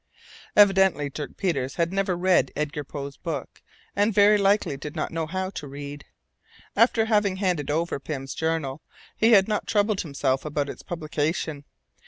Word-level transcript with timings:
Evidently 0.55 1.11
Dirk 1.11 1.37
Peters 1.37 1.75
had 1.75 1.93
never 1.93 2.17
read 2.17 2.51
Edgar 2.55 2.83
Poe's 2.83 3.17
book, 3.17 3.61
and 3.95 4.11
very 4.15 4.39
likely 4.39 4.75
did 4.75 4.95
not 4.95 5.11
know 5.11 5.27
how 5.27 5.51
to 5.51 5.67
read. 5.67 6.05
After 6.75 7.05
having 7.05 7.35
handed 7.35 7.69
over 7.69 7.99
Pym's 7.99 8.33
journal, 8.33 8.81
he 9.15 9.33
had 9.33 9.47
not 9.47 9.67
troubled 9.67 10.01
himself 10.01 10.43
about 10.43 10.69
its 10.69 10.81
publication. 10.81 11.65